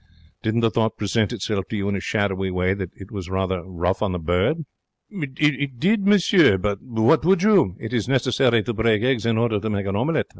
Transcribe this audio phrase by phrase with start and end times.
[0.41, 3.61] Didn't the thought present itself to you in a shadowy way that it was rather
[3.63, 4.65] rough on the bird?'
[5.11, 6.57] 'It did, monsieur.
[6.57, 7.75] But what would you?
[7.79, 10.25] It is necessary to break eggs in order to make an omelette.